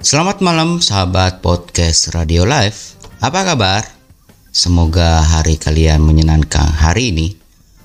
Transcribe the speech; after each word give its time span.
Selamat 0.00 0.40
malam 0.40 0.80
sahabat 0.80 1.44
podcast 1.44 2.16
Radio 2.16 2.48
Live. 2.48 2.96
Apa 3.20 3.44
kabar? 3.44 3.84
Semoga 4.48 5.20
hari 5.20 5.60
kalian 5.60 6.00
menyenangkan 6.00 6.72
hari 6.72 7.12
ini. 7.12 7.36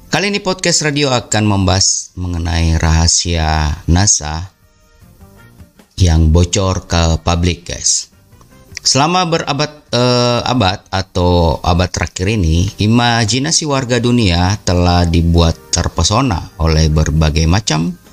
Kali 0.08 0.32
ini 0.32 0.40
podcast 0.40 0.88
radio 0.88 1.12
akan 1.12 1.44
membahas 1.44 2.16
mengenai 2.16 2.80
rahasia 2.80 3.84
NASA 3.92 4.48
yang 6.00 6.32
bocor 6.32 6.88
ke 6.88 7.20
publik, 7.20 7.68
guys. 7.68 8.08
Selama 8.80 9.28
berabad-abad 9.28 10.80
eh, 10.88 10.96
atau 10.96 11.60
abad 11.60 11.92
terakhir 11.92 12.32
ini, 12.32 12.80
imajinasi 12.80 13.68
warga 13.68 14.00
dunia 14.00 14.56
telah 14.64 15.04
dibuat 15.04 15.60
terpesona 15.68 16.56
oleh 16.64 16.88
berbagai 16.88 17.44
macam 17.44 18.05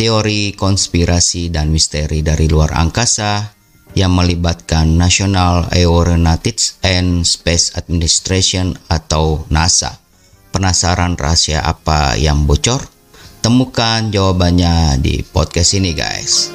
teori 0.00 0.56
konspirasi 0.56 1.52
dan 1.52 1.68
misteri 1.68 2.24
dari 2.24 2.48
luar 2.48 2.72
angkasa 2.72 3.52
yang 3.92 4.16
melibatkan 4.16 4.96
National 4.96 5.68
Aeronautics 5.68 6.80
and 6.80 7.28
Space 7.28 7.76
Administration 7.76 8.80
atau 8.88 9.44
NASA. 9.52 10.00
Penasaran 10.56 11.20
rahasia 11.20 11.60
apa 11.60 12.16
yang 12.16 12.48
bocor? 12.48 12.80
Temukan 13.44 14.08
jawabannya 14.08 14.96
di 15.04 15.20
podcast 15.20 15.76
ini 15.76 15.92
guys. 15.92 16.48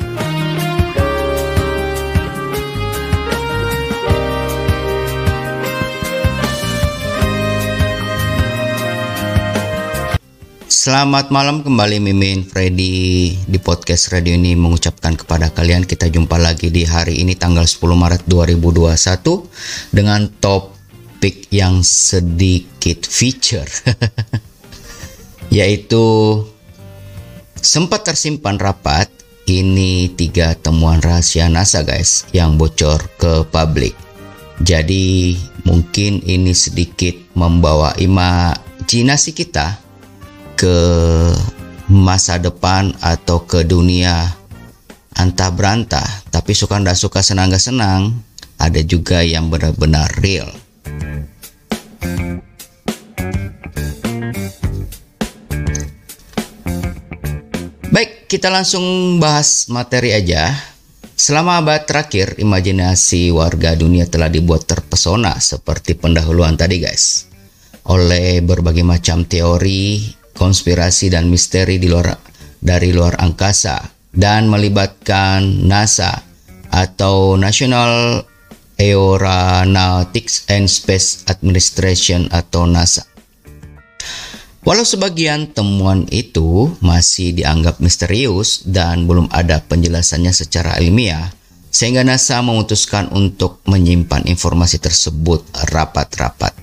Selamat 10.85 11.33
malam 11.33 11.65
kembali 11.65 11.97
Mimin 11.97 12.45
Freddy 12.45 13.33
di 13.33 13.57
podcast 13.57 14.13
radio 14.13 14.37
ini 14.37 14.53
mengucapkan 14.53 15.17
kepada 15.17 15.49
kalian 15.49 15.81
kita 15.81 16.05
jumpa 16.13 16.37
lagi 16.37 16.69
di 16.69 16.85
hari 16.85 17.25
ini 17.25 17.33
tanggal 17.33 17.65
10 17.65 17.81
Maret 17.89 18.29
2021 18.29 18.93
dengan 19.89 20.29
topik 20.37 21.49
yang 21.49 21.81
sedikit 21.81 23.01
feature 23.01 23.65
yaitu 25.57 26.05
sempat 27.57 28.05
tersimpan 28.05 28.61
rapat 28.61 29.09
ini 29.49 30.13
tiga 30.13 30.53
temuan 30.53 31.01
rahasia 31.01 31.49
NASA 31.49 31.81
guys 31.81 32.29
yang 32.29 32.61
bocor 32.61 33.01
ke 33.17 33.41
publik. 33.49 33.97
Jadi 34.61 35.33
mungkin 35.65 36.21
ini 36.29 36.53
sedikit 36.53 37.17
membawa 37.33 37.97
imajinasi 37.97 39.33
kita 39.33 39.84
ke 40.55 40.77
masa 41.91 42.41
depan 42.41 42.95
atau 43.03 43.45
ke 43.45 43.61
dunia 43.61 44.33
antah 45.15 45.51
berantah 45.53 46.07
tapi 46.33 46.57
suka 46.57 46.81
ndak 46.81 46.97
suka 46.97 47.21
senang 47.21 47.53
gak 47.53 47.61
senang 47.61 48.15
ada 48.57 48.81
juga 48.81 49.21
yang 49.21 49.51
benar-benar 49.51 50.09
real 50.23 50.49
Baik, 57.95 58.27
kita 58.27 58.51
langsung 58.51 58.83
bahas 59.23 59.71
materi 59.71 60.11
aja. 60.11 60.51
Selama 61.15 61.63
abad 61.63 61.87
terakhir, 61.87 62.35
imajinasi 62.35 63.31
warga 63.31 63.71
dunia 63.71 64.03
telah 64.03 64.27
dibuat 64.27 64.67
terpesona 64.67 65.39
seperti 65.39 65.95
pendahuluan 65.95 66.59
tadi 66.59 66.83
guys. 66.83 67.31
Oleh 67.87 68.43
berbagai 68.43 68.83
macam 68.83 69.23
teori 69.23 70.11
konspirasi 70.35 71.09
dan 71.09 71.31
misteri 71.31 71.79
di 71.79 71.87
luar 71.87 72.13
dari 72.59 72.91
luar 72.91 73.17
angkasa 73.17 73.81
dan 74.11 74.51
melibatkan 74.51 75.65
NASA 75.65 76.21
atau 76.69 77.39
National 77.39 78.23
Aeronautics 78.75 80.47
and 80.51 80.67
Space 80.67 81.23
Administration 81.31 82.27
atau 82.31 82.67
NASA. 82.67 83.07
Walau 84.65 84.81
sebagian 84.81 85.53
temuan 85.53 86.09
itu 86.09 86.73
masih 86.81 87.37
dianggap 87.37 87.77
misterius 87.77 88.65
dan 88.65 89.05
belum 89.05 89.29
ada 89.29 89.61
penjelasannya 89.61 90.33
secara 90.33 90.81
ilmiah, 90.81 91.29
sehingga 91.69 92.01
NASA 92.01 92.41
memutuskan 92.41 93.13
untuk 93.13 93.61
menyimpan 93.69 94.25
informasi 94.25 94.81
tersebut 94.81 95.45
rapat-rapat. 95.69 96.57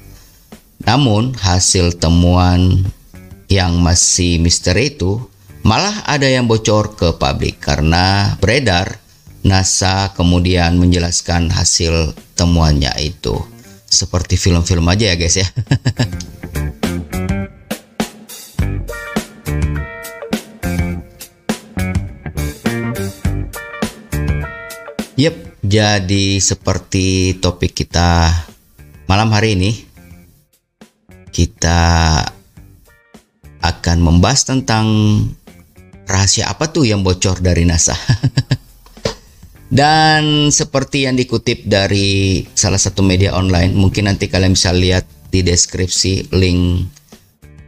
Namun, 0.83 1.31
hasil 1.39 2.03
temuan 2.03 2.83
yang 3.53 3.77
masih 3.85 4.41
misteri 4.41 4.97
itu 4.97 5.21
malah 5.61 6.09
ada 6.09 6.25
yang 6.25 6.49
bocor 6.49 6.97
ke 6.97 7.13
publik 7.21 7.61
karena 7.61 8.33
beredar 8.41 8.97
NASA 9.45 10.17
kemudian 10.17 10.81
menjelaskan 10.81 11.53
hasil 11.53 12.17
temuannya 12.33 12.97
itu. 12.97 13.37
Seperti 13.85 14.41
film-film 14.41 14.89
aja 14.89 15.13
ya 15.13 15.17
guys 15.21 15.37
ya. 15.37 15.49
Yep, 25.13 25.61
jadi 25.63 26.41
seperti 26.43 27.39
topik 27.39 27.79
kita 27.79 28.27
malam 29.07 29.31
hari 29.31 29.55
ini 29.55 29.71
kita 31.31 31.81
akan 33.83 33.99
membahas 33.99 34.47
tentang 34.47 34.87
rahasia 36.07 36.47
apa 36.47 36.71
tuh 36.71 36.87
yang 36.87 37.03
bocor 37.03 37.43
dari 37.43 37.67
NASA. 37.67 37.99
Dan 39.73 40.55
seperti 40.55 41.11
yang 41.11 41.19
dikutip 41.19 41.67
dari 41.67 42.47
salah 42.55 42.79
satu 42.79 43.03
media 43.03 43.35
online, 43.35 43.75
mungkin 43.75 44.07
nanti 44.07 44.31
kalian 44.31 44.55
bisa 44.55 44.71
lihat 44.71 45.03
di 45.35 45.43
deskripsi 45.43 46.31
link 46.31 46.87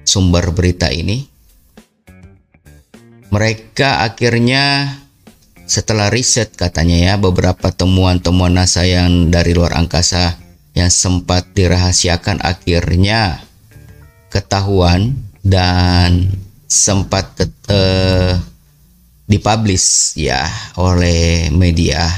sumber 0.06 0.54
berita 0.54 0.86
ini. 0.94 1.26
Mereka 3.34 4.06
akhirnya 4.06 4.94
setelah 5.66 6.12
riset 6.12 6.54
katanya 6.54 7.10
ya 7.10 7.14
beberapa 7.18 7.72
temuan-temuan 7.74 8.54
NASA 8.54 8.86
yang 8.86 9.34
dari 9.34 9.56
luar 9.56 9.74
angkasa 9.74 10.38
yang 10.76 10.92
sempat 10.92 11.56
dirahasiakan 11.56 12.44
akhirnya 12.44 13.40
ketahuan 14.28 15.23
dan 15.44 16.32
sempat 16.64 17.36
uh, 17.68 18.32
dipublish 19.28 20.16
ya 20.16 20.48
oleh 20.80 21.52
media 21.52 22.08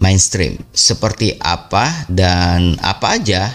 mainstream. 0.00 0.56
Seperti 0.72 1.36
apa 1.36 2.08
dan 2.08 2.80
apa 2.80 3.20
aja 3.20 3.52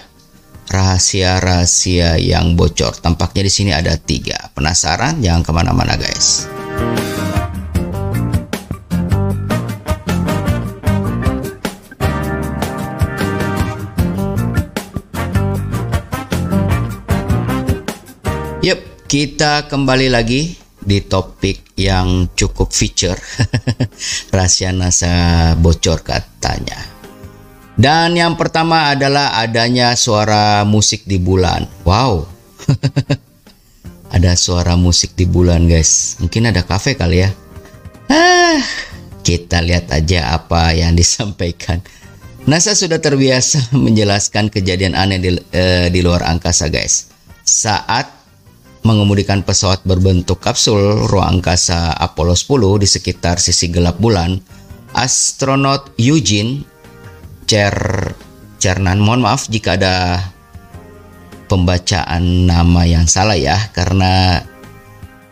rahasia-rahasia 0.69 2.21
yang 2.21 2.53
bocor. 2.53 2.95
Tampaknya 3.01 3.49
di 3.49 3.51
sini 3.51 3.71
ada 3.73 3.97
tiga. 3.97 4.53
Penasaran? 4.53 5.19
Jangan 5.19 5.41
ke 5.41 5.51
mana-mana 5.51 5.97
guys 5.99 6.60
kita 19.11 19.67
kembali 19.67 20.07
lagi 20.07 20.55
di 20.79 21.03
topik 21.03 21.75
yang 21.75 22.31
cukup 22.31 22.71
feature. 22.71 23.19
Rahasia 24.31 24.71
NASA 24.71 25.51
bocor 25.59 25.99
katanya. 25.99 26.79
Dan 27.75 28.15
yang 28.15 28.39
pertama 28.39 28.87
adalah 28.87 29.35
adanya 29.35 29.99
suara 29.99 30.63
musik 30.63 31.03
di 31.03 31.19
bulan. 31.19 31.67
Wow. 31.83 32.23
ada 34.15 34.31
suara 34.39 34.79
musik 34.79 35.11
di 35.19 35.27
bulan, 35.27 35.67
guys. 35.67 36.15
Mungkin 36.23 36.47
ada 36.47 36.63
kafe 36.63 36.95
kali 36.95 37.27
ya. 37.27 37.35
Ah, 38.07 38.63
kita 39.27 39.59
lihat 39.59 39.91
aja 39.91 40.39
apa 40.39 40.71
yang 40.71 40.95
disampaikan. 41.03 41.83
NASA 42.47 42.71
sudah 42.79 43.03
terbiasa 43.03 43.75
menjelaskan 43.75 44.47
kejadian 44.47 44.95
aneh 44.95 45.19
di, 45.19 45.35
uh, 45.35 45.91
di 45.91 45.99
luar 45.99 46.23
angkasa, 46.31 46.71
guys. 46.71 47.11
Saat 47.43 48.20
mengemudikan 48.81 49.45
pesawat 49.45 49.85
berbentuk 49.85 50.41
kapsul 50.41 51.05
ruang 51.05 51.39
angkasa 51.39 51.93
Apollo 51.93 52.33
10 52.33 52.81
di 52.81 52.87
sekitar 52.89 53.37
sisi 53.37 53.69
gelap 53.69 54.01
bulan, 54.01 54.41
astronot 54.97 55.93
Eugene 56.01 56.65
Cer 57.45 57.75
Cernan, 58.61 59.01
mohon 59.01 59.25
maaf 59.25 59.49
jika 59.49 59.73
ada 59.73 60.21
pembacaan 61.49 62.45
nama 62.45 62.85
yang 62.85 63.09
salah 63.09 63.37
ya, 63.37 63.57
karena 63.73 64.45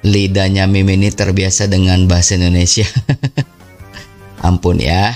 lidahnya 0.01 0.65
Mim 0.65 0.89
ini 0.89 1.13
terbiasa 1.13 1.69
dengan 1.69 2.09
bahasa 2.09 2.35
Indonesia. 2.37 2.89
Ampun 4.47 4.81
ya. 4.81 5.13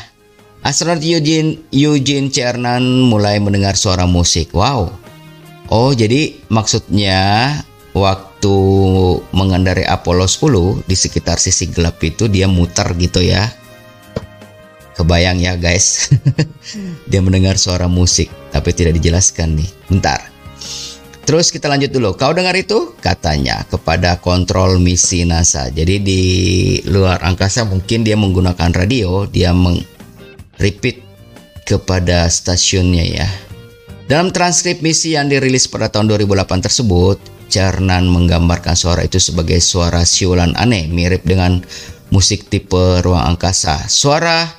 Astronot 0.63 1.03
Eugene, 1.03 1.59
Eugene 1.75 2.31
Cernan 2.31 3.09
mulai 3.09 3.41
mendengar 3.41 3.75
suara 3.75 4.07
musik. 4.07 4.55
Wow. 4.55 4.93
Oh, 5.67 5.91
jadi 5.91 6.39
maksudnya 6.47 7.51
waktu 7.93 8.55
mengendarai 9.31 9.85
Apollo 9.85 10.25
10 10.27 10.89
di 10.89 10.95
sekitar 10.97 11.37
sisi 11.37 11.69
gelap 11.69 12.01
itu 12.01 12.25
dia 12.27 12.49
muter 12.49 12.91
gitu 12.97 13.21
ya. 13.21 13.49
kebayang 14.93 15.41
ya 15.41 15.57
guys. 15.57 16.13
dia 17.09 17.17
mendengar 17.17 17.57
suara 17.57 17.89
musik, 17.89 18.29
tapi 18.53 18.77
tidak 18.77 19.01
dijelaskan 19.01 19.57
nih. 19.57 19.69
Bentar. 19.89 20.21
Terus 21.23 21.49
kita 21.49 21.71
lanjut 21.71 21.89
dulu. 21.89 22.13
Kau 22.13 22.29
dengar 22.35 22.53
itu? 22.53 22.93
Katanya 22.99 23.63
kepada 23.71 24.21
kontrol 24.21 24.77
misi 24.77 25.25
NASA. 25.25 25.71
Jadi 25.73 25.95
di 25.97 26.21
luar 26.85 27.25
angkasa 27.25 27.65
mungkin 27.65 28.05
dia 28.05 28.13
menggunakan 28.13 28.69
radio, 28.75 29.25
dia 29.25 29.49
meng 29.49 29.81
repeat 30.61 30.99
kepada 31.65 32.27
stasiunnya 32.27 33.05
ya. 33.07 33.27
Dalam 34.05 34.35
transkrip 34.35 34.83
misi 34.83 35.15
yang 35.15 35.31
dirilis 35.31 35.65
pada 35.65 35.87
tahun 35.87 36.11
2008 36.11 36.59
tersebut, 36.59 37.17
Cernan 37.53 38.09
menggambarkan 38.09 38.73
suara 38.73 39.05
itu 39.05 39.21
sebagai 39.21 39.61
suara 39.61 40.01
siulan 40.09 40.57
aneh 40.57 40.89
mirip 40.89 41.21
dengan 41.21 41.61
musik 42.09 42.49
tipe 42.49 42.97
ruang 43.05 43.21
angkasa. 43.21 43.85
Suara 43.85 44.49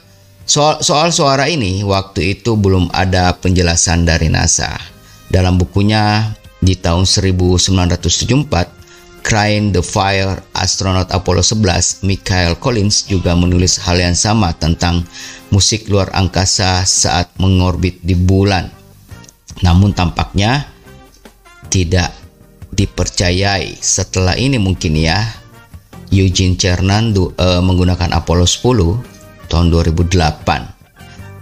soal, 0.47 0.79
soal 0.79 1.11
suara 1.11 1.51
ini 1.51 1.83
waktu 1.83 2.39
itu 2.39 2.55
belum 2.55 2.95
ada 2.95 3.35
penjelasan 3.35 4.07
dari 4.07 4.31
NASA. 4.31 4.79
Dalam 5.27 5.59
bukunya 5.59 6.39
di 6.63 6.79
tahun 6.79 7.03
1974, 7.03 9.27
Crying 9.27 9.75
the 9.75 9.83
Fire 9.83 10.39
astronaut 10.55 11.11
Apollo 11.11 11.43
11, 11.51 12.07
Michael 12.07 12.63
Collins 12.63 13.11
juga 13.11 13.35
menulis 13.35 13.75
hal 13.83 13.99
yang 13.99 14.15
sama 14.15 14.55
tentang 14.55 15.03
musik 15.51 15.91
luar 15.91 16.15
angkasa 16.15 16.87
saat 16.87 17.27
mengorbit 17.43 17.99
di 18.07 18.15
bulan. 18.15 18.71
Namun 19.67 19.91
tampaknya 19.91 20.71
tidak 21.75 22.24
dipercayai. 22.75 23.79
Setelah 23.79 24.35
ini 24.35 24.59
mungkin 24.59 24.99
ya 24.99 25.23
Eugene 26.11 26.59
Cernan 26.59 27.15
uh, 27.15 27.63
menggunakan 27.63 28.11
Apollo 28.13 28.47
10 28.51 29.49
tahun 29.49 29.67
2008. 29.71 30.75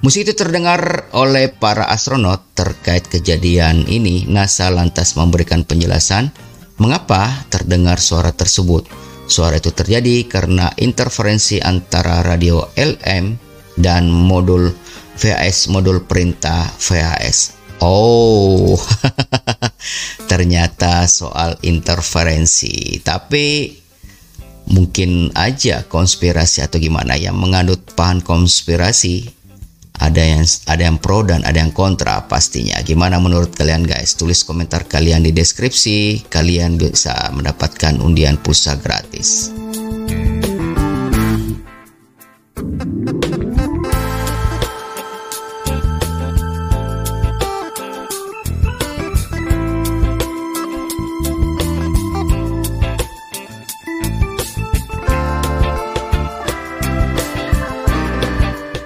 Musik 0.03 0.27
itu 0.27 0.35
terdengar 0.35 1.07
oleh 1.15 1.47
para 1.55 1.87
astronot 1.87 2.43
terkait 2.59 3.07
kejadian 3.07 3.87
ini. 3.87 4.27
NASA 4.27 4.67
lantas 4.67 5.15
memberikan 5.15 5.63
penjelasan 5.63 6.35
mengapa 6.83 7.47
terdengar 7.47 8.03
suara 8.03 8.35
tersebut. 8.35 8.91
Suara 9.31 9.63
itu 9.63 9.71
terjadi 9.71 10.27
karena 10.27 10.75
interferensi 10.75 11.63
antara 11.63 12.27
radio 12.27 12.67
LM 12.75 13.39
dan 13.79 14.11
modul 14.11 14.75
VHS 15.15 15.71
modul 15.71 16.03
perintah 16.03 16.67
VHS. 16.67 17.62
Oh, 17.83 18.79
ternyata 20.31 21.03
soal 21.11 21.59
interferensi. 21.67 23.03
Tapi 23.03 23.75
mungkin 24.71 25.35
aja 25.35 25.83
konspirasi 25.91 26.63
atau 26.63 26.79
gimana 26.79 27.19
yang 27.19 27.35
menganut 27.35 27.83
paham 27.99 28.23
konspirasi 28.23 29.27
ada 29.99 30.23
yang 30.23 30.47
ada 30.71 30.83
yang 30.87 30.99
pro 31.03 31.27
dan 31.27 31.43
ada 31.43 31.59
yang 31.59 31.75
kontra 31.75 32.23
pastinya. 32.31 32.79
Gimana 32.87 33.19
menurut 33.19 33.55
kalian 33.55 33.83
guys? 33.83 34.15
Tulis 34.15 34.47
komentar 34.47 34.87
kalian 34.87 35.27
di 35.27 35.35
deskripsi. 35.35 36.31
Kalian 36.31 36.79
bisa 36.79 37.31
mendapatkan 37.35 37.99
undian 37.99 38.39
pulsa 38.39 38.79
gratis. 38.79 39.62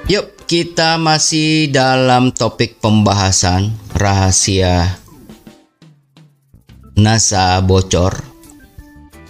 Yuk, 0.07 0.47
kita 0.47 1.03
masih 1.03 1.67
dalam 1.75 2.31
topik 2.31 2.79
pembahasan 2.79 3.75
rahasia 3.91 5.03
NASA 6.95 7.59
bocor 7.59 8.15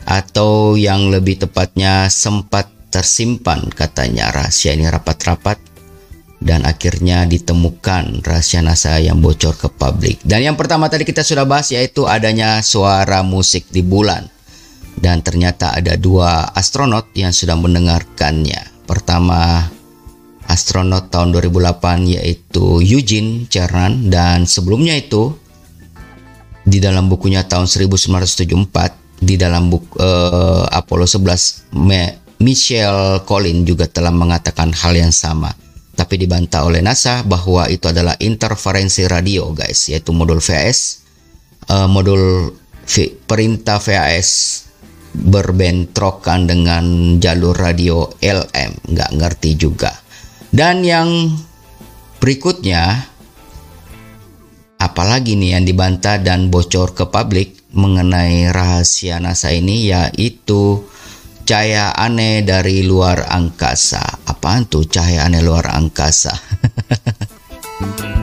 atau 0.04 0.76
yang 0.76 1.08
lebih 1.08 1.40
tepatnya 1.40 2.12
sempat 2.12 2.68
tersimpan 2.92 3.72
katanya 3.72 4.28
rahasia 4.28 4.76
ini 4.76 4.84
rapat-rapat 4.92 5.56
dan 6.44 6.68
akhirnya 6.68 7.24
ditemukan 7.24 8.20
rahasia 8.20 8.60
NASA 8.60 9.00
yang 9.00 9.24
bocor 9.24 9.56
ke 9.56 9.72
publik. 9.72 10.20
Dan 10.28 10.44
yang 10.44 10.60
pertama 10.60 10.92
tadi 10.92 11.08
kita 11.08 11.24
sudah 11.24 11.48
bahas 11.48 11.72
yaitu 11.72 12.04
adanya 12.04 12.60
suara 12.60 13.24
musik 13.24 13.64
di 13.72 13.80
bulan. 13.80 14.28
Dan 14.92 15.24
ternyata 15.24 15.72
ada 15.72 15.96
dua 15.96 16.52
astronot 16.52 17.16
yang 17.16 17.32
sudah 17.32 17.56
mendengarkannya. 17.56 18.84
Pertama 18.84 19.72
astronot 20.46 21.10
tahun 21.12 21.34
2008 21.34 22.16
yaitu 22.18 22.80
Eugene 22.82 23.50
Cernan. 23.50 24.08
Dan 24.08 24.48
sebelumnya 24.48 24.96
itu 24.96 25.34
di 26.66 26.82
dalam 26.82 27.06
bukunya 27.06 27.46
tahun 27.46 27.70
1974 27.70 29.22
di 29.22 29.34
dalam 29.38 29.72
buku 29.72 29.96
uh, 29.96 30.68
Apollo 30.70 31.08
11 31.08 31.72
Me 31.78 32.26
Michelle 32.36 33.24
Collins 33.24 33.64
juga 33.64 33.88
telah 33.88 34.12
mengatakan 34.12 34.74
hal 34.74 34.92
yang 34.92 35.14
sama. 35.14 35.52
Tapi 35.96 36.20
dibantah 36.20 36.68
oleh 36.68 36.84
NASA 36.84 37.24
bahwa 37.24 37.64
itu 37.72 37.88
adalah 37.88 38.12
interferensi 38.20 39.08
radio 39.08 39.56
guys 39.56 39.88
yaitu 39.88 40.12
modul 40.12 40.44
VHS 40.44 41.06
uh, 41.70 41.88
modul 41.88 42.52
v 42.86 42.94
perintah 43.26 43.82
VHS 43.82 44.62
berbentrokan 45.16 46.44
dengan 46.44 47.16
jalur 47.16 47.56
radio 47.56 48.04
LM 48.20 48.92
nggak 48.92 49.10
ngerti 49.16 49.56
juga 49.56 49.90
dan 50.56 50.80
yang 50.80 51.36
berikutnya, 52.16 53.04
apalagi 54.80 55.36
nih 55.36 55.60
yang 55.60 55.68
dibantah 55.68 56.16
dan 56.16 56.48
bocor 56.48 56.96
ke 56.96 57.04
publik 57.12 57.60
mengenai 57.76 58.48
rahasia 58.48 59.20
NASA 59.20 59.52
ini 59.52 59.92
yaitu 59.92 60.80
cahaya 61.44 61.92
aneh 61.92 62.40
dari 62.40 62.80
luar 62.88 63.28
angkasa. 63.28 64.00
Apaan 64.24 64.64
tuh 64.64 64.88
cahaya 64.88 65.28
aneh 65.28 65.44
luar 65.44 65.76
angkasa? 65.76 66.32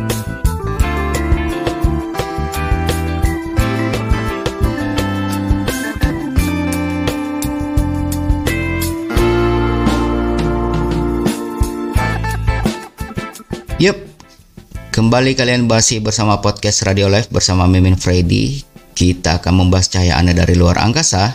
kembali 14.94 15.33
kalian 15.33 15.66
masih 15.66 16.06
bersama 16.06 16.38
podcast 16.38 16.85
Radio 16.85 17.09
Live 17.09 17.33
bersama 17.33 17.66
Mimin 17.66 17.97
Freddy. 17.97 18.62
Kita 18.94 19.42
akan 19.42 19.66
membahas 19.66 19.90
cahaya 19.90 20.21
aneh 20.21 20.38
dari 20.38 20.54
luar 20.54 20.78
angkasa. 20.78 21.33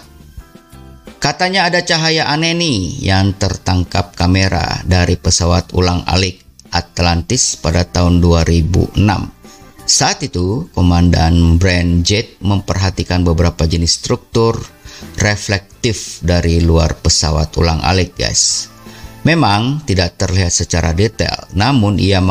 Katanya 1.19 1.67
ada 1.67 1.83
cahaya 1.83 2.31
aneh 2.31 2.55
nih 2.55 3.03
yang 3.03 3.35
tertangkap 3.35 4.15
kamera 4.15 4.79
dari 4.87 5.19
pesawat 5.19 5.75
ulang-alik 5.75 6.39
Atlantis 6.71 7.59
pada 7.59 7.83
tahun 7.83 8.23
2006. 8.23 8.95
Saat 9.91 10.23
itu, 10.23 10.71
Komandan 10.71 11.59
Brand 11.59 12.07
Jet 12.07 12.39
memperhatikan 12.39 13.27
beberapa 13.27 13.67
jenis 13.67 13.99
struktur 13.99 14.55
reflektif 15.19 16.23
dari 16.23 16.63
luar 16.63 16.95
pesawat 16.95 17.51
ulang-alik, 17.59 18.15
guys. 18.15 18.71
Memang 19.27 19.83
tidak 19.83 20.15
terlihat 20.15 20.55
secara 20.55 20.95
detail, 20.95 21.51
namun 21.59 21.99
ia 21.99 22.23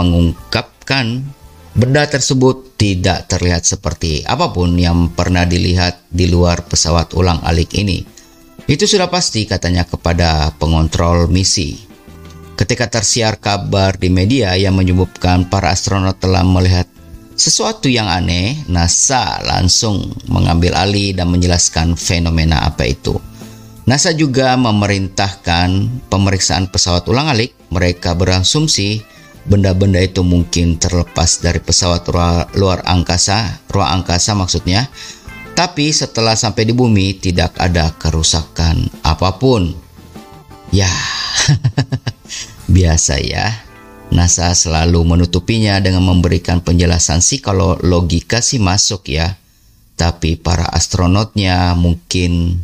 mengungkapkan 0.88 1.36
benda 1.76 2.08
tersebut 2.08 2.80
tidak 2.80 3.28
terlihat 3.28 3.68
seperti 3.68 4.24
apa 4.24 4.56
pun 4.56 4.72
yang 4.80 5.12
pernah 5.12 5.44
dilihat 5.44 6.08
di 6.08 6.32
luar 6.32 6.64
pesawat 6.64 7.12
ulang-alik 7.12 7.76
ini. 7.76 8.08
Itu 8.68 8.88
sudah 8.88 9.12
pasti 9.12 9.44
katanya 9.44 9.84
kepada 9.84 10.56
pengontrol 10.56 11.28
misi. 11.28 11.76
Ketika 12.58 12.90
tersiar 12.90 13.38
kabar 13.38 14.00
di 14.00 14.10
media 14.10 14.58
yang 14.58 14.74
menyebutkan 14.80 15.46
para 15.52 15.76
astronot 15.76 16.18
telah 16.18 16.42
melihat 16.42 16.90
sesuatu 17.38 17.86
yang 17.86 18.10
aneh, 18.10 18.58
NASA 18.66 19.44
langsung 19.46 20.10
mengambil 20.26 20.74
alih 20.74 21.14
dan 21.14 21.30
menjelaskan 21.30 21.94
fenomena 21.94 22.66
apa 22.66 22.90
itu. 22.90 23.20
NASA 23.86 24.12
juga 24.16 24.58
memerintahkan 24.58 25.70
pemeriksaan 26.10 26.68
pesawat 26.72 27.06
ulang-alik. 27.08 27.54
Mereka 27.70 28.18
berasumsi 28.18 29.17
benda-benda 29.48 30.04
itu 30.04 30.22
mungkin 30.22 30.76
terlepas 30.76 31.40
dari 31.40 31.64
pesawat 31.64 32.06
luar 32.60 32.84
angkasa, 32.84 33.64
ruang 33.72 34.04
angkasa 34.04 34.36
maksudnya. 34.36 34.92
Tapi 35.58 35.90
setelah 35.90 36.38
sampai 36.38 36.70
di 36.70 36.74
bumi 36.76 37.18
tidak 37.18 37.58
ada 37.58 37.90
kerusakan 37.98 38.92
apa 39.02 39.42
pun. 39.42 39.74
Ya, 40.70 40.92
biasa 42.76 43.18
ya. 43.24 43.66
NASA 44.08 44.54
selalu 44.56 45.04
menutupinya 45.04 45.80
dengan 45.84 46.06
memberikan 46.06 46.64
penjelasan 46.64 47.20
sih 47.20 47.42
kalau 47.42 47.76
logika 47.82 48.40
sih 48.40 48.62
masuk 48.62 49.10
ya. 49.10 49.40
Tapi 49.98 50.38
para 50.38 50.70
astronotnya 50.70 51.74
mungkin 51.74 52.62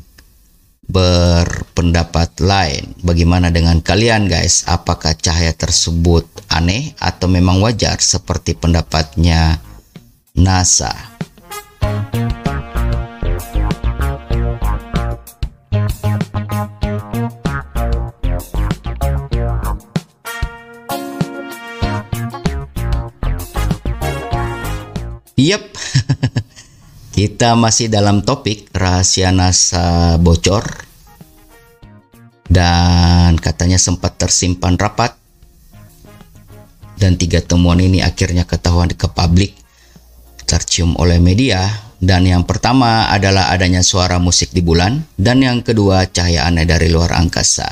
berpendapat 0.93 2.38
lain. 2.38 2.93
Bagaimana 3.01 3.50
dengan 3.50 3.81
kalian 3.81 4.29
guys? 4.29 4.62
Apakah 4.69 5.17
cahaya 5.17 5.50
tersebut 5.50 6.29
aneh 6.53 6.93
atau 7.01 7.25
memang 7.25 7.57
wajar 7.65 7.97
seperti 7.97 8.53
pendapatnya 8.53 9.57
NASA? 10.38 10.93
Yep, 25.33 25.75
kita 27.13 27.53
masih 27.53 27.93
dalam 27.93 28.25
topik 28.25 28.74
rahasia 28.74 29.29
NASA 29.29 30.17
bocor. 30.17 30.65
Dan 32.50 33.38
katanya 33.38 33.77
sempat 33.77 34.17
tersimpan 34.17 34.75
rapat. 34.82 35.13
Dan 36.98 37.15
tiga 37.22 37.39
temuan 37.41 37.77
ini 37.77 38.01
akhirnya 38.01 38.50
ketahuan 38.50 38.89
ke 38.89 39.05
publik. 39.05 39.53
Tercium 40.50 40.98
oleh 40.98 41.22
media. 41.22 41.70
Dan 42.03 42.27
yang 42.27 42.43
pertama 42.43 43.08
adalah 43.13 43.53
adanya 43.53 43.86
suara 43.86 44.17
musik 44.17 44.50
di 44.50 44.65
bulan. 44.65 45.05
Dan 45.13 45.46
yang 45.46 45.62
kedua 45.62 46.10
cahaya 46.10 46.50
aneh 46.50 46.65
dari 46.65 46.89
luar 46.89 47.13
angkasa. 47.13 47.70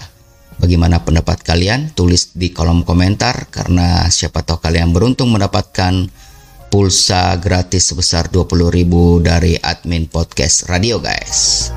Bagaimana 0.61 1.01
pendapat 1.01 1.41
kalian? 1.41 1.97
Tulis 1.97 2.37
di 2.37 2.53
kolom 2.53 2.85
komentar. 2.85 3.49
Karena 3.49 4.05
siapa 4.05 4.45
tahu 4.45 4.61
kalian 4.61 4.93
beruntung 4.93 5.33
mendapatkan 5.33 6.09
pulsa 6.71 7.35
gratis 7.35 7.91
sebesar 7.91 8.31
20.000 8.31 8.87
dari 9.19 9.59
admin 9.59 10.07
podcast 10.07 10.71
radio 10.71 11.03
guys. 11.03 11.67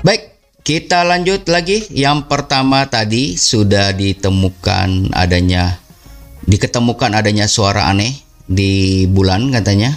Baik, 0.00 0.40
kita 0.64 1.04
lanjut 1.04 1.44
lagi. 1.52 1.84
Yang 1.92 2.32
pertama 2.32 2.88
tadi 2.88 3.36
sudah 3.36 3.92
ditemukan 3.92 5.12
adanya 5.12 5.76
diketemukan 6.48 7.12
adanya 7.12 7.44
suara 7.44 7.92
aneh 7.92 8.27
di 8.48 9.04
bulan 9.04 9.52
katanya 9.52 9.92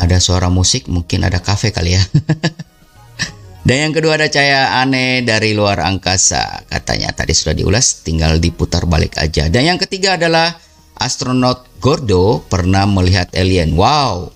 ada 0.00 0.16
suara 0.16 0.48
musik 0.48 0.88
mungkin 0.88 1.24
ada 1.28 1.40
kafe 1.44 1.70
kali 1.70 1.96
ya. 1.96 2.02
Dan 3.66 3.90
yang 3.90 3.92
kedua 3.98 4.14
ada 4.14 4.30
cahaya 4.30 4.78
aneh 4.78 5.26
dari 5.26 5.50
luar 5.50 5.82
angkasa 5.82 6.62
katanya. 6.70 7.10
Tadi 7.10 7.34
sudah 7.34 7.50
diulas 7.50 8.06
tinggal 8.06 8.38
diputar 8.38 8.86
balik 8.86 9.18
aja. 9.18 9.50
Dan 9.50 9.66
yang 9.66 9.78
ketiga 9.82 10.14
adalah 10.14 10.54
astronot 11.02 11.66
Gordo 11.82 12.46
pernah 12.46 12.86
melihat 12.86 13.26
alien. 13.34 13.74
Wow. 13.74 14.30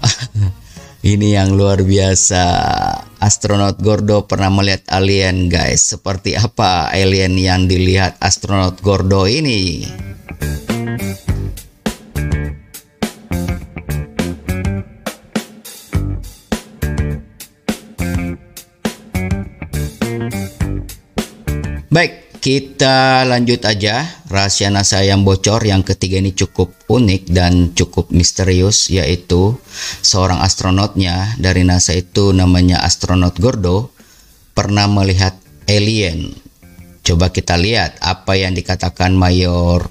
Ini 1.04 1.36
yang 1.36 1.60
luar 1.60 1.84
biasa. 1.84 2.44
Astronot 3.20 3.76
Gordo 3.84 4.24
pernah 4.24 4.48
melihat 4.48 4.88
alien 4.88 5.52
guys. 5.52 5.84
Seperti 5.92 6.32
apa 6.32 6.88
alien 6.88 7.36
yang 7.36 7.68
dilihat 7.68 8.16
astronot 8.24 8.80
Gordo 8.80 9.28
ini 9.28 9.84
Baik, 21.94 22.42
kita 22.42 23.22
lanjut 23.22 23.62
aja. 23.62 24.02
Rahasia 24.26 24.66
NASA 24.66 25.06
yang 25.06 25.22
bocor 25.22 25.62
yang 25.62 25.86
ketiga 25.86 26.18
ini 26.18 26.34
cukup 26.34 26.74
unik 26.90 27.30
dan 27.30 27.70
cukup 27.70 28.10
misterius 28.10 28.90
yaitu 28.90 29.54
seorang 30.02 30.42
astronotnya 30.42 31.38
dari 31.38 31.62
NASA 31.62 31.94
itu 31.94 32.34
namanya 32.34 32.82
astronot 32.82 33.38
Gordo 33.38 33.94
pernah 34.58 34.90
melihat 34.90 35.38
alien. 35.70 36.34
Coba 37.06 37.30
kita 37.30 37.54
lihat 37.54 38.02
apa 38.02 38.34
yang 38.34 38.58
dikatakan 38.58 39.14
Mayor 39.14 39.86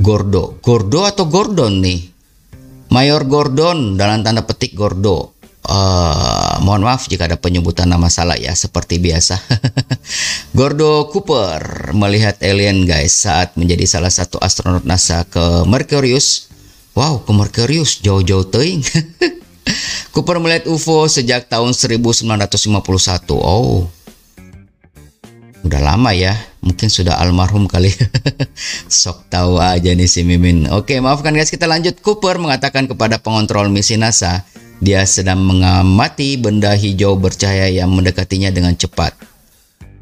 Gordo. 0.00 0.56
Gordo 0.64 1.04
atau 1.04 1.28
Gordon 1.28 1.84
nih? 1.84 2.00
Mayor 2.96 3.28
Gordon 3.28 4.00
dalam 4.00 4.24
tanda 4.24 4.40
petik 4.48 4.72
Gordo 4.72 5.35
Uh, 5.66 6.62
mohon 6.62 6.86
maaf 6.86 7.10
jika 7.10 7.26
ada 7.26 7.34
penyebutan 7.34 7.90
nama 7.90 8.06
salah 8.06 8.38
ya, 8.38 8.54
seperti 8.54 9.02
biasa. 9.02 9.34
Gordo 10.56 11.10
Cooper 11.10 11.90
melihat 11.90 12.38
alien 12.38 12.86
guys 12.86 13.26
saat 13.26 13.58
menjadi 13.58 13.82
salah 13.82 14.14
satu 14.14 14.38
astronot 14.38 14.86
NASA 14.86 15.26
ke 15.26 15.66
Mercurius. 15.66 16.46
Wow, 16.94 17.26
ke 17.26 17.34
Mercurius 17.34 17.98
jauh-jauh 17.98 18.46
teing. 18.46 18.86
Cooper 20.14 20.38
melihat 20.38 20.70
UFO 20.70 21.10
sejak 21.10 21.50
tahun 21.50 21.74
1951. 21.74 23.26
Oh, 23.34 23.90
udah 25.66 25.80
lama 25.82 26.14
ya. 26.14 26.38
Mungkin 26.62 26.86
sudah 26.86 27.18
almarhum 27.18 27.66
kali. 27.66 27.90
Sok 29.02 29.26
tahu 29.26 29.58
aja 29.58 29.90
nih 29.90 30.06
si 30.06 30.22
Mimin. 30.22 30.70
Oke, 30.70 31.02
maafkan 31.02 31.34
guys, 31.34 31.50
kita 31.50 31.66
lanjut. 31.66 31.98
Cooper 31.98 32.38
mengatakan 32.38 32.86
kepada 32.86 33.18
pengontrol 33.18 33.66
misi 33.66 33.98
NASA 33.98 34.46
dia 34.80 35.02
sedang 35.08 35.40
mengamati 35.40 36.36
benda 36.36 36.76
hijau 36.76 37.16
bercahaya 37.16 37.72
yang 37.72 37.88
mendekatinya 37.92 38.52
dengan 38.52 38.76
cepat. 38.76 39.16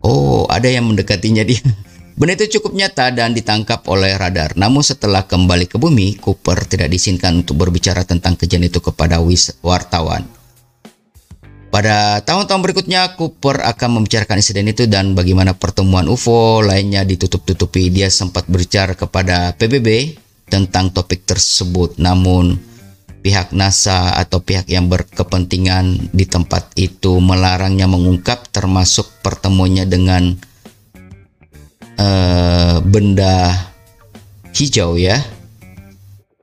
Oh, 0.03 0.45
ada 0.51 0.67
yang 0.67 0.91
mendekatinya 0.91 1.47
dia. 1.47 1.63
Benda 2.15 2.39
itu 2.39 2.59
cukup 2.59 2.79
nyata 2.79 3.11
dan 3.11 3.35
ditangkap 3.35 3.83
oleh 3.91 4.15
radar. 4.15 4.55
Namun 4.55 4.87
setelah 4.87 5.27
kembali 5.27 5.67
ke 5.67 5.83
bumi, 5.83 6.15
Cooper 6.23 6.63
tidak 6.63 6.87
diizinkan 6.95 7.43
untuk 7.43 7.59
berbicara 7.59 8.07
tentang 8.07 8.39
kejadian 8.39 8.71
itu 8.71 8.79
kepada 8.79 9.19
wartawan. 9.67 10.23
Pada 11.75 12.23
tahun-tahun 12.23 12.63
berikutnya, 12.63 13.19
Cooper 13.19 13.67
akan 13.67 13.99
membicarakan 13.99 14.39
insiden 14.39 14.71
itu 14.71 14.87
dan 14.87 15.19
bagaimana 15.19 15.59
pertemuan 15.59 16.07
UFO 16.07 16.63
lainnya 16.63 17.03
ditutup-tutupi. 17.03 17.91
Dia 17.91 18.07
sempat 18.07 18.47
berbicara 18.47 18.95
kepada 18.95 19.51
PBB 19.59 20.15
tentang 20.47 20.95
topik 20.95 21.27
tersebut, 21.27 21.99
namun 21.99 22.74
pihak 23.25 23.57
NASA 23.57 24.21
atau 24.21 24.45
pihak 24.45 24.69
yang 24.69 24.93
berkepentingan 24.93 26.13
di 26.13 26.29
tempat 26.29 26.77
itu 26.77 27.25
melarangnya 27.25 27.89
mengungkap 27.89 28.53
termasuk 28.53 29.09
pertemuannya 29.25 29.89
dengan 29.89 30.37
uh, 31.97 32.85
benda 32.85 33.49
hijau 34.53 35.01
ya. 35.01 35.17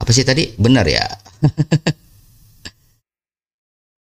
Apa 0.01 0.09
sih 0.09 0.25
tadi? 0.25 0.57
Benar 0.57 0.89
ya? 0.89 1.05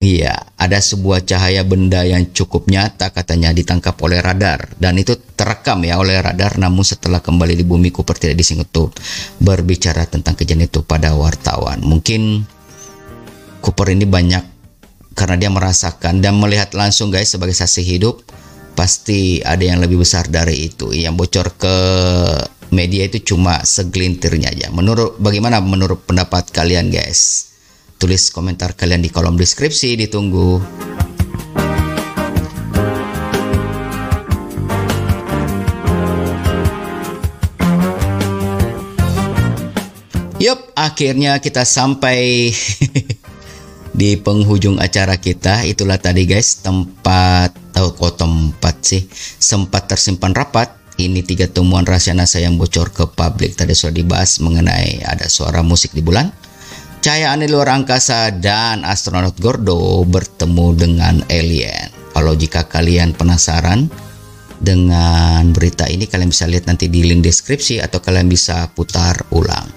Iya, 0.05 0.37
ada 0.61 0.77
sebuah 0.77 1.25
cahaya 1.25 1.65
benda 1.65 2.05
yang 2.05 2.29
cukup 2.29 2.69
nyata 2.69 3.09
katanya 3.09 3.49
ditangkap 3.49 3.97
oleh 4.05 4.21
radar 4.21 4.69
dan 4.77 5.01
itu 5.01 5.17
terekam 5.33 5.81
ya 5.81 5.97
oleh 5.97 6.21
radar 6.21 6.61
namun 6.61 6.85
setelah 6.85 7.25
kembali 7.25 7.57
di 7.57 7.65
bumi 7.65 7.89
Cooper 7.89 8.13
tidak 8.13 8.37
disinggung 8.37 8.69
untuk 8.69 8.93
berbicara 9.41 10.05
tentang 10.05 10.37
kejadian 10.37 10.69
itu 10.69 10.85
pada 10.85 11.09
wartawan. 11.17 11.81
Mungkin 11.81 12.45
Cooper 13.65 13.89
ini 13.89 14.05
banyak 14.05 14.45
karena 15.17 15.41
dia 15.41 15.49
merasakan 15.49 16.21
dan 16.21 16.37
melihat 16.37 16.77
langsung 16.77 17.09
guys 17.09 17.33
sebagai 17.33 17.57
saksi 17.57 17.81
hidup 17.81 18.21
pasti 18.77 19.41
ada 19.41 19.65
yang 19.65 19.81
lebih 19.81 20.05
besar 20.05 20.29
dari 20.29 20.69
itu. 20.69 20.93
Yang 20.93 21.13
bocor 21.17 21.47
ke 21.57 21.75
media 22.69 23.09
itu 23.09 23.33
cuma 23.33 23.65
segelintirnya 23.65 24.53
aja. 24.53 24.67
Menurut 24.69 25.17
bagaimana 25.17 25.65
menurut 25.65 26.05
pendapat 26.05 26.53
kalian 26.53 26.93
guys? 26.93 27.49
Tulis 27.97 28.29
komentar 28.29 28.77
kalian 28.77 29.01
di 29.01 29.09
kolom 29.09 29.33
deskripsi 29.33 29.97
ditunggu. 29.97 30.61
Yup, 40.37 40.77
akhirnya 40.77 41.41
kita 41.41 41.65
sampai 41.65 42.53
di 43.95 44.19
penghujung 44.19 44.75
acara 44.83 45.15
kita 45.15 45.63
itulah 45.63 45.95
tadi 45.95 46.27
guys 46.27 46.59
tempat 46.59 47.55
tahu 47.71 47.95
kok 47.95 48.19
tempat 48.19 48.75
sih 48.83 49.07
sempat 49.39 49.87
tersimpan 49.87 50.35
rapat. 50.35 50.83
Ini 50.95 51.27
tiga 51.27 51.51
temuan 51.51 51.83
rahasia 51.83 52.15
NASA 52.15 52.39
yang 52.39 52.55
bocor 52.55 52.87
ke 52.87 53.03
publik. 53.03 53.59
Tadi 53.59 53.75
sudah 53.75 53.91
dibahas 53.91 54.39
mengenai 54.39 55.03
ada 55.03 55.27
suara 55.27 55.59
musik 55.59 55.91
di 55.91 55.99
bulan. 55.99 56.31
Cahaya 57.03 57.35
aneh 57.35 57.51
luar 57.51 57.75
angkasa 57.75 58.31
dan 58.31 58.87
astronot 58.87 59.35
Gordo 59.35 60.07
bertemu 60.07 60.67
dengan 60.71 61.19
alien. 61.27 61.91
Kalau 62.15 62.31
jika 62.31 62.63
kalian 62.71 63.11
penasaran 63.11 63.91
dengan 64.55 65.51
berita 65.51 65.83
ini 65.91 66.07
kalian 66.07 66.31
bisa 66.31 66.47
lihat 66.47 66.63
nanti 66.63 66.87
di 66.87 67.03
link 67.03 67.27
deskripsi 67.27 67.83
atau 67.83 67.99
kalian 67.99 68.31
bisa 68.31 68.71
putar 68.71 69.27
ulang 69.35 69.67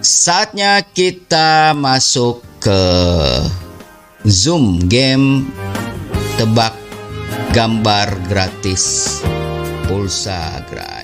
saatnya 0.00 0.80
kita 0.80 1.76
masuk 1.76 2.40
ke 2.56 2.82
Zoom 4.24 4.88
game 4.88 5.44
tebak 6.40 6.72
gambar 7.52 8.08
gratis 8.24 9.20
pulsa 9.84 10.64
gratis 10.72 10.99